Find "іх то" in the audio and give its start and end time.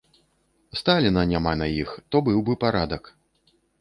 1.83-2.23